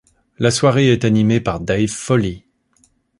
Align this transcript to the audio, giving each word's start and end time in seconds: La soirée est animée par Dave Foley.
La 0.39 0.49
soirée 0.49 0.91
est 0.91 1.05
animée 1.05 1.41
par 1.41 1.59
Dave 1.59 1.85
Foley. 1.87 2.43